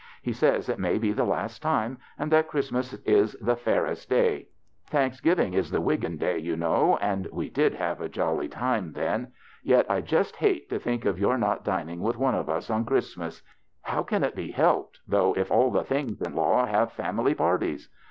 [0.23, 4.03] He says it may be the last time, and that Christ mas is the Ferris
[4.07, 4.47] day.
[4.87, 9.31] Thanksgiving is the "Wiggin day, you know, and we did have a jolly time then;
[9.61, 12.17] yet I just Iiate to think of 14: THE BACHELOR'S CHRISTMAS your not dining with
[12.17, 13.43] one of us on Cliristmas.
[13.83, 17.87] How can it be helped, though, if all the things in law have family parties